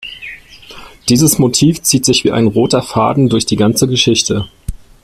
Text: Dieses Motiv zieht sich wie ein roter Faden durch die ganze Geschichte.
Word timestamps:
Dieses 1.09 1.37
Motiv 1.37 1.83
zieht 1.83 2.05
sich 2.05 2.23
wie 2.23 2.31
ein 2.31 2.47
roter 2.47 2.81
Faden 2.81 3.29
durch 3.29 3.45
die 3.45 3.55
ganze 3.55 3.87
Geschichte. 3.87 4.47